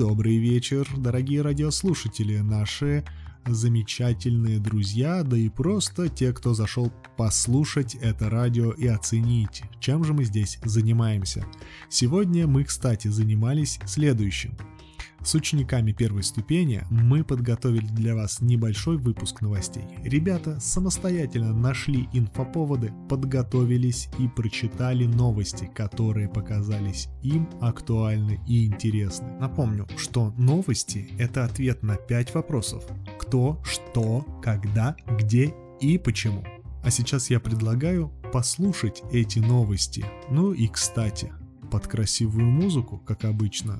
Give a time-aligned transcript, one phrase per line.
[0.00, 3.04] добрый вечер, дорогие радиослушатели, наши
[3.46, 10.14] замечательные друзья, да и просто те, кто зашел послушать это радио и оценить, чем же
[10.14, 11.44] мы здесь занимаемся.
[11.90, 14.56] Сегодня мы, кстати, занимались следующим–
[15.22, 19.84] с учениками первой ступени мы подготовили для вас небольшой выпуск новостей.
[20.02, 29.28] Ребята самостоятельно нашли инфоповоды, подготовились и прочитали новости, которые показались им актуальны и интересны.
[29.38, 32.84] Напомню, что новости– это ответ на 5 вопросов.
[33.18, 36.44] Кто, что, когда, где и почему.
[36.82, 40.04] А сейчас я предлагаю послушать эти новости.
[40.30, 41.32] Ну и кстати,
[41.70, 43.78] под красивую музыку, как обычно,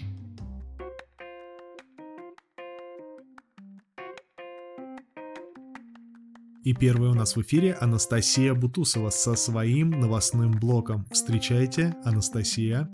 [6.63, 11.07] И первая у нас в эфире Анастасия Бутусова со своим новостным блоком.
[11.11, 12.87] Встречайте, Анастасия.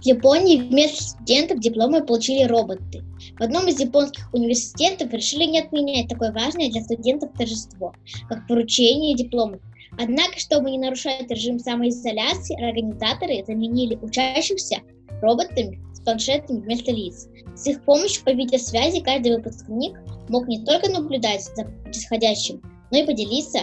[0.00, 3.02] В Японии вместо студентов дипломы получили роботы.
[3.38, 7.94] В одном из японских университетов решили не отменять такое важное для студентов торжество,
[8.28, 9.60] как вручение дипломов.
[9.98, 14.76] Однако, чтобы не нарушать режим самоизоляции, организаторы заменили учащихся
[15.22, 17.26] роботами с планшетами вместо лиц.
[17.56, 22.60] С их помощью по видеосвязи каждый выпускник мог не только наблюдать за происходящим,
[22.90, 23.60] но и поделиться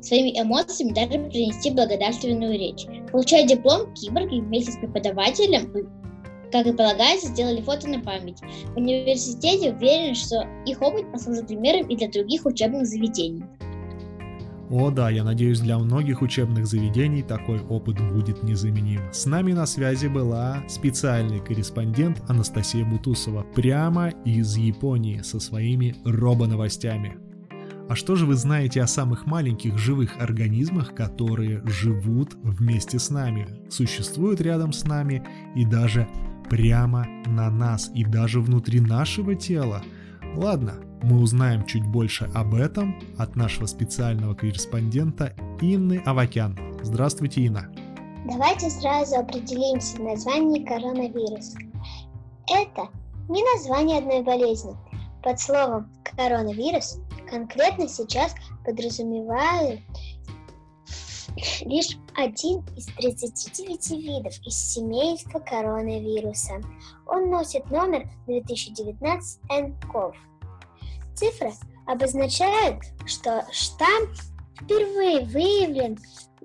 [0.00, 2.86] своими эмоциями, даже принести благодарственную речь.
[3.10, 5.72] Получая диплом, киборги вместе с преподавателем,
[6.52, 8.40] как и полагается, сделали фото на память.
[8.74, 13.44] В университете уверены, что их опыт послужит примером и для других учебных заведений.
[14.70, 19.02] О да, я надеюсь, для многих учебных заведений такой опыт будет незаменим.
[19.12, 27.18] С нами на связи была специальный корреспондент Анастасия Бутусова прямо из Японии со своими робо-новостями.
[27.86, 33.46] А что же вы знаете о самых маленьких живых организмах, которые живут вместе с нами,
[33.70, 35.22] существуют рядом с нами
[35.54, 36.08] и даже
[36.48, 39.82] прямо на нас, и даже внутри нашего тела?
[40.34, 46.58] Ладно, мы узнаем чуть больше об этом от нашего специального корреспондента Инны Авакян.
[46.82, 47.70] Здравствуйте, Инна.
[48.26, 51.58] Давайте сразу определимся в названии коронавируса.
[52.50, 52.88] Это
[53.28, 54.74] не название одной болезни.
[55.22, 56.98] Под словом коронавирус
[57.28, 59.80] Конкретно сейчас подразумеваю
[61.62, 66.60] лишь один из 39 видов из семейства коронавируса.
[67.06, 70.14] Он носит номер 2019 nCoV.
[71.14, 71.52] Цифры
[71.86, 74.14] обозначают, что штамм
[74.60, 75.98] впервые выявлен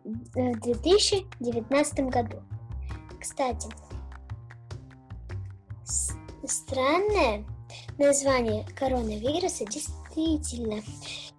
[0.03, 2.41] в 2019 году.
[3.19, 3.69] Кстати,
[6.45, 7.45] странное
[7.97, 10.81] название коронавируса действительно действительно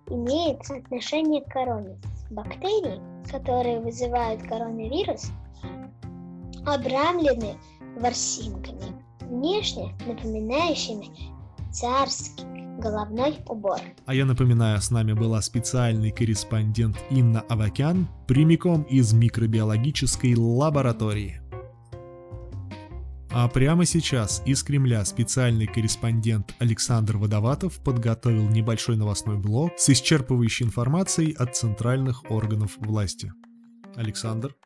[0.09, 1.97] имеет отношение к короне.
[2.31, 5.31] Бактерии, которые вызывают коронавирус,
[6.65, 7.57] обрамлены
[7.99, 11.09] ворсинками, внешне напоминающими
[11.73, 12.45] царский
[12.79, 13.81] головной убор.
[14.07, 21.40] А я напоминаю, с нами была специальный корреспондент Инна Авакян прямиком из микробиологической лаборатории.
[23.33, 30.67] А прямо сейчас из Кремля специальный корреспондент Александр Водоватов подготовил небольшой новостной блог с исчерпывающей
[30.67, 33.33] информацией от центральных органов власти.
[33.95, 34.57] Александр.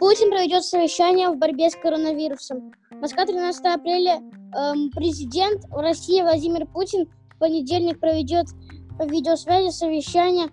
[0.00, 2.72] Путин проведет совещание в борьбе с коронавирусом.
[2.90, 4.20] Москва 13 апреля.
[4.56, 8.48] Эм, президент России Владимир Путин в понедельник проведет
[8.98, 10.48] по видеосвязи совещание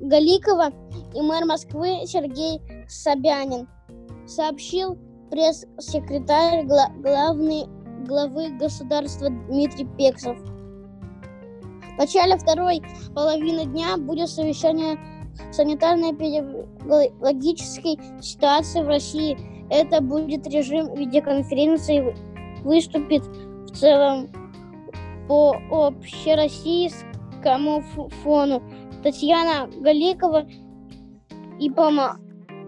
[0.00, 0.72] Галикова
[1.14, 3.68] и мэр Москвы Сергей Собянин,
[4.26, 4.98] сообщил
[5.30, 7.66] пресс-секретарь гла- главный,
[8.06, 10.36] главы государства Дмитрий Пексов.
[11.94, 12.82] В начале второй
[13.14, 14.98] половины дня будет совещание
[15.52, 19.36] санитарно-эпидемиологической ситуации в России.
[19.70, 22.14] Это будет режим видеоконференции
[22.62, 24.28] выступит в целом
[25.28, 27.82] по общероссийскому
[28.22, 28.62] фону.
[29.02, 30.46] Татьяна Галикова
[31.60, 31.90] и по,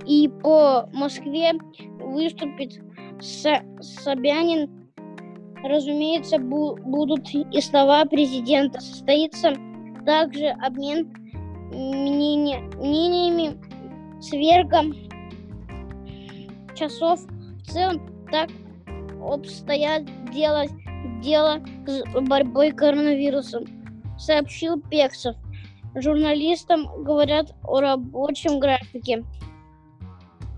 [0.07, 1.53] и по Москве
[2.01, 2.81] выступит
[3.21, 4.71] Собянин.
[5.65, 8.81] Разумеется, бу будут и слова президента.
[8.81, 9.55] Состоится
[10.05, 11.13] также обмен
[11.71, 13.57] мнениями
[14.21, 14.83] сверка
[16.75, 17.21] часов.
[17.63, 18.51] В целом так
[19.21, 20.67] обстоят дело,
[21.23, 23.65] дело с борьбой коронавирусом,
[24.19, 25.37] сообщил Пексов.
[25.95, 29.25] Журналистам говорят о рабочем графике.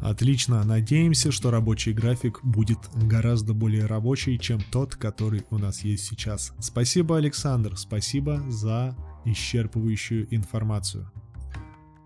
[0.01, 6.07] Отлично, надеемся, что рабочий график будет гораздо более рабочий, чем тот, который у нас есть
[6.07, 6.53] сейчас.
[6.61, 8.97] Спасибо, Александр, спасибо за
[9.33, 11.11] исчерпывающую информацию.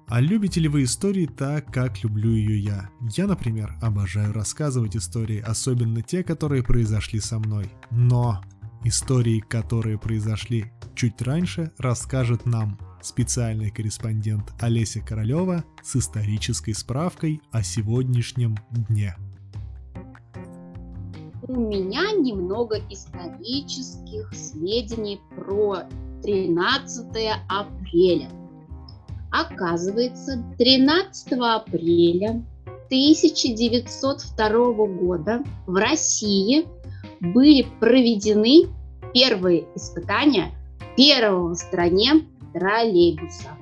[0.09, 2.91] А любите ли вы истории так, как люблю ее я?
[3.17, 7.71] Я, например, обожаю рассказывать истории, особенно те, которые произошли со мной.
[7.91, 8.43] Но
[8.85, 17.63] истории, которые произошли чуть раньше, расскажет нам специальный корреспондент Олеся Королева с исторической справкой о
[17.63, 19.17] сегодняшнем дне.
[21.43, 25.85] У меня немного исторических сведений про
[26.23, 27.07] 13
[27.49, 28.31] апреля.
[29.31, 32.45] Оказывается, 13 апреля
[32.87, 36.67] 1902 года в России
[37.21, 38.69] были проведены
[39.15, 40.55] первые испытания
[40.97, 43.57] первого в стране троллейбуса.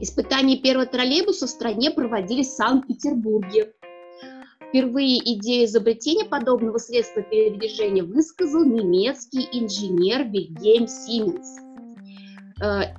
[0.00, 3.72] Испытания первого троллейбуса в стране проводились в Санкт-Петербурге.
[4.68, 11.56] Впервые идею изобретения подобного средства передвижения высказал немецкий инженер Вильгельм Сименс.
[12.60, 12.94] Э,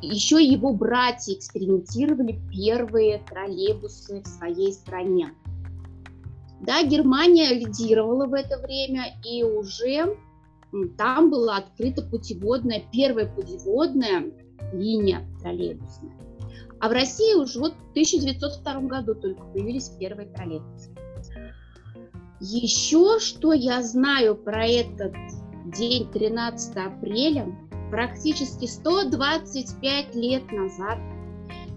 [0.00, 5.32] еще его братья экспериментировали первые троллейбусы в своей стране.
[6.60, 10.16] Да, Германия лидировала в это время, и уже
[10.96, 14.32] там была открыта путеводная, первая путеводная
[14.72, 16.12] линия троллейбусная.
[16.80, 20.90] А в России уже вот в 1902 году только появились первые троллейбусы.
[22.44, 25.14] Еще что я знаю про этот
[25.64, 27.56] день 13 апреля,
[27.88, 30.98] практически 125 лет назад,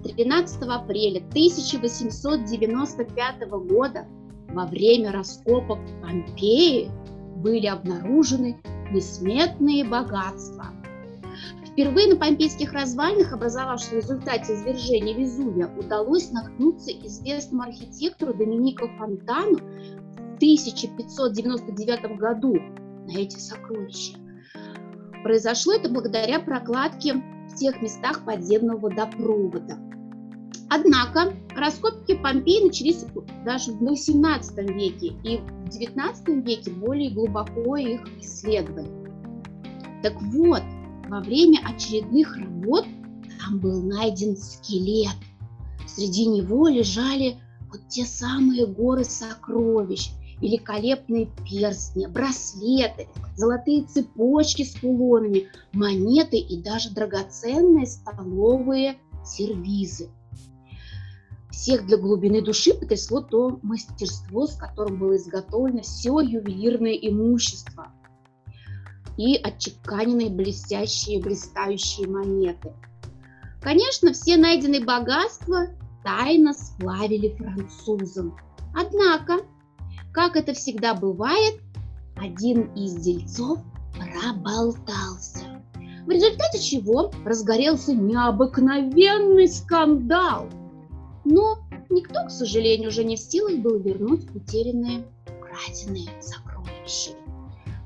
[0.04, 4.08] 13 апреля 1895 года,
[4.50, 6.90] во время раскопок Помпеи,
[7.36, 8.60] были обнаружены
[8.92, 10.70] несметные богатства.
[11.64, 19.60] Впервые на помпейских развалинах, образовавшихся в результате извержения Везувия, удалось наткнуться известному архитектору Доминико Фонтану
[20.36, 22.56] 1599 году
[23.08, 24.18] на эти сокровища.
[25.24, 29.78] Произошло это благодаря прокладке в тех местах подземного водопровода.
[30.70, 33.06] Однако раскопки Помпеи начались
[33.46, 38.90] даже в XVIII веке, и в XIX веке более глубоко их исследовали.
[40.02, 40.64] Так вот,
[41.08, 42.86] во время очередных работ
[43.40, 45.16] там был найден скелет.
[45.88, 47.38] Среди него лежали
[47.72, 50.10] вот те самые горы сокровищ,
[50.42, 60.10] великолепные перстни, браслеты, золотые цепочки с кулонами, монеты и даже драгоценные столовые сервизы.
[61.52, 67.88] Всех для глубины души потрясло то мастерство, с которым было изготовлено все ювелирное имущество
[69.18, 72.74] и отчеканенные блестящие, блистающие монеты.
[73.62, 75.68] Конечно, все найденные богатства
[76.04, 78.38] тайно сплавили французам.
[78.76, 79.40] Однако,
[80.16, 81.62] как это всегда бывает,
[82.16, 83.60] один из дельцов
[83.94, 85.62] проболтался.
[86.08, 90.50] В результате чего разгорелся необыкновенный скандал–
[91.26, 91.58] но
[91.90, 95.06] никто, к сожалению, уже не в силах был вернуть утерянные,
[95.40, 97.12] украденные сокровища.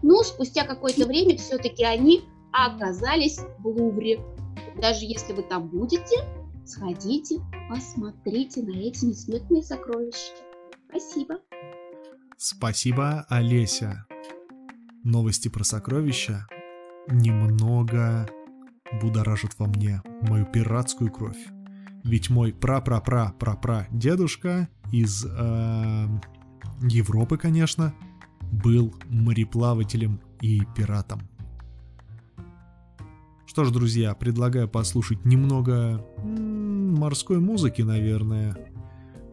[0.04, 2.22] Но спустя какое-то время все-таки они
[2.52, 4.20] оказались в Лувре.
[4.81, 6.18] Даже если вы там будете,
[6.66, 7.40] сходите,
[7.70, 10.34] посмотрите на эти несметные сокровища.
[10.90, 11.40] Спасибо.
[12.41, 14.06] Спасибо, Олеся.
[15.04, 16.47] Новости про сокровища
[17.09, 18.30] немного
[19.02, 21.49] будоражат во мне мою пиратскую кровь.
[22.06, 26.07] Ведь мой пра-пра-пра-пра-пра дедушка из э,
[26.81, 27.94] Европы, конечно,
[28.54, 31.19] был мореплавателем и пиратом.
[33.47, 38.56] Что ж, друзья, предлагаю послушать немного морской музыки, наверное,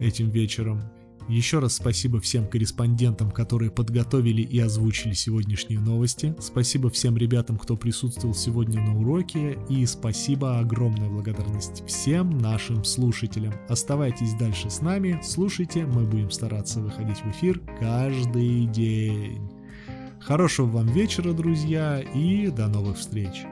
[0.00, 0.82] этим вечером.
[1.28, 6.34] Еще раз спасибо всем корреспондентам, которые подготовили и озвучили сегодняшние новости.
[6.40, 9.58] Спасибо всем ребятам, кто присутствовал сегодня на уроке.
[9.68, 13.54] И спасибо, огромная благодарность всем нашим слушателям.
[13.68, 19.50] Оставайтесь дальше с нами, слушайте, мы будем стараться выходить в эфир каждый день.
[20.20, 23.46] Хорошего вам вечера, друзья, и до новых встреч!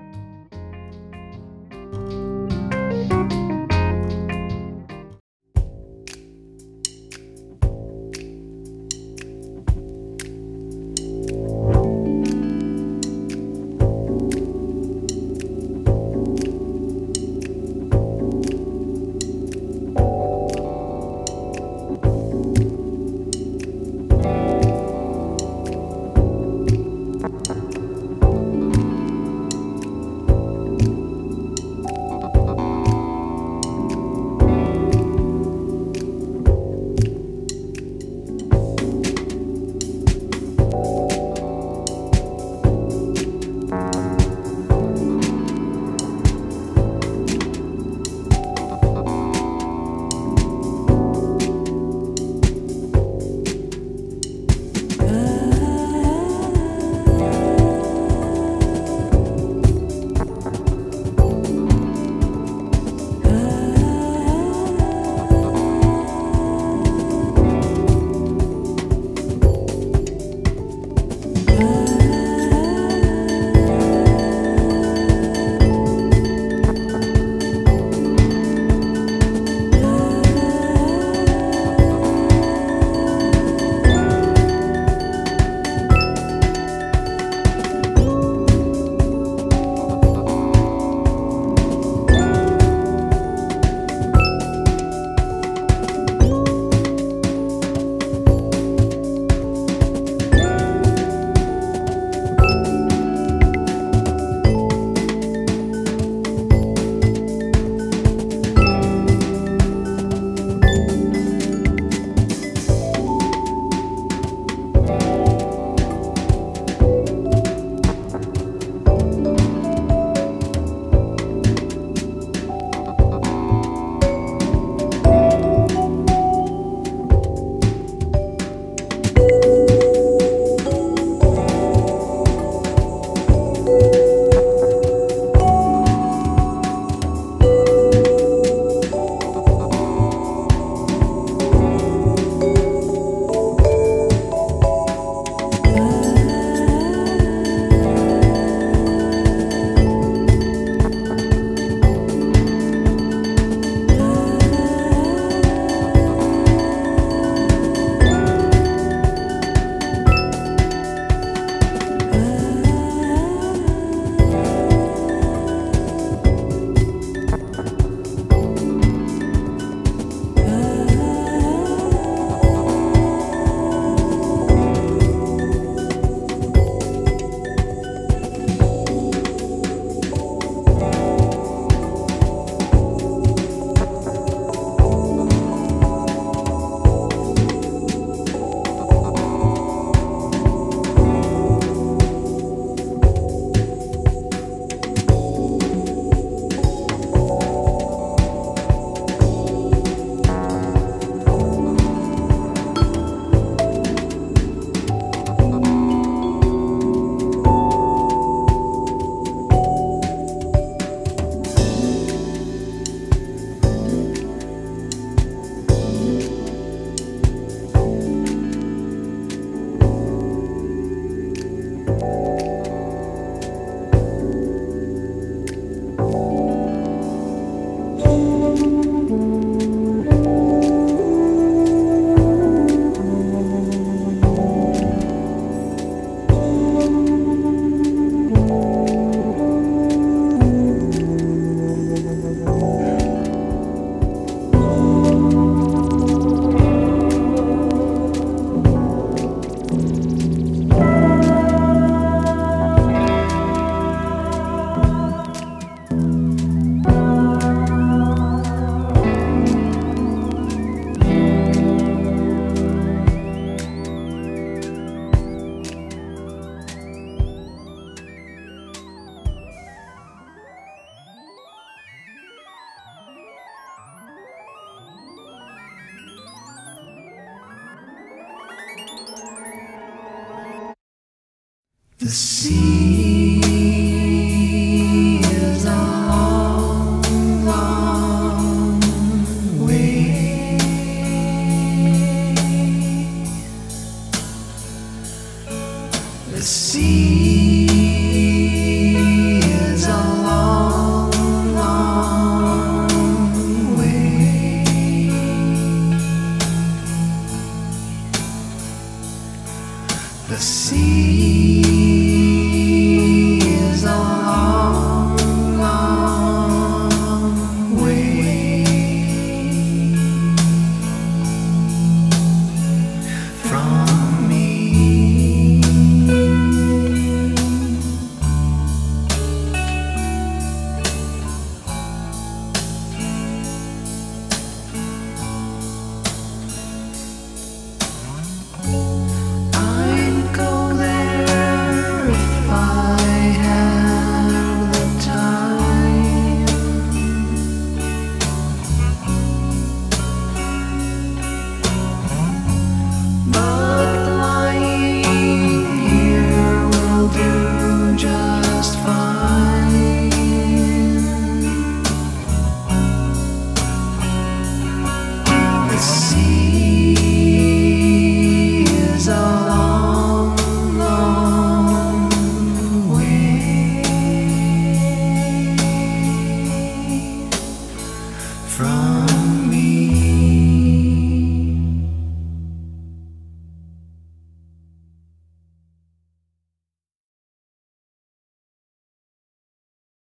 [282.05, 283.04] The sea